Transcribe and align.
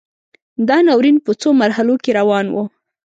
دا 0.67 0.77
ناورین 0.87 1.17
په 1.25 1.31
څو 1.41 1.49
مرحلو 1.61 1.95
کې 2.03 2.11
روان 2.19 2.45
و. 2.51 2.55